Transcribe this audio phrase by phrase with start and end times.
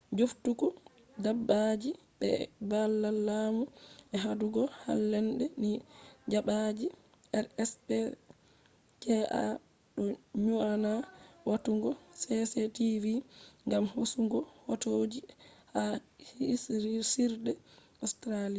[0.17, 0.67] jooftuki
[1.23, 3.63] dabbaji be e babal laamu
[4.09, 5.71] je hadugo hallende ni
[6.31, 6.85] dabbaji
[7.43, 9.43] rspca
[9.95, 11.01] doo nyonaa
[11.49, 11.89] watugo
[12.21, 13.05] cctv
[13.69, 15.21] gam hosugo hotoji
[15.73, 15.83] ha
[16.27, 17.53] hirsirde
[18.05, 18.49] australian